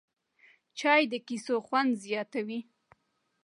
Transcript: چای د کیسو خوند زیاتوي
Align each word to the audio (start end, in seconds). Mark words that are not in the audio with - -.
چای 0.79 1.01
د 1.11 1.13
کیسو 1.27 1.55
خوند 1.65 1.91
زیاتوي 2.03 2.59